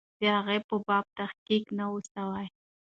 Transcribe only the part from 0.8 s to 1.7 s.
باب تحقیق